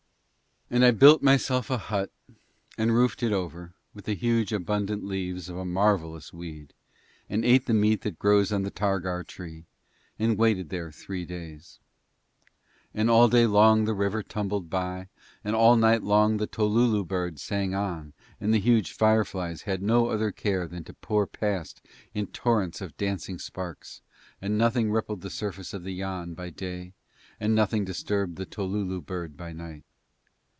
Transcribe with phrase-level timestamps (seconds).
[0.73, 2.11] And I built myself a hut
[2.77, 6.73] and roofed it over with the huge abundant leaves of a marvellous weed
[7.29, 9.65] and ate the meat that grows on the targar tree
[10.17, 11.79] and waited there three days.
[12.93, 15.09] And all day long the river tumbled by
[15.43, 20.07] and all night long the tolulu bird sang on and the huge fireflies had no
[20.07, 21.81] other care than to pour past
[22.13, 23.99] in torrents of dancing sparks,
[24.41, 26.93] and nothing rippled the surface of the Yann by day
[27.41, 29.83] and nothing disturbed the tolulu bird by night.